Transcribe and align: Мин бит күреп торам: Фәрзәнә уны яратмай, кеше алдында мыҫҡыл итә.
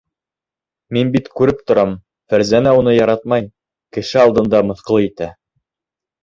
Мин 0.95 1.11
бит 1.15 1.27
күреп 1.39 1.59
торам: 1.71 1.93
Фәрзәнә 2.35 2.73
уны 2.79 2.95
яратмай, 2.95 3.47
кеше 3.99 4.21
алдында 4.25 4.63
мыҫҡыл 4.71 5.07
итә. 5.11 5.31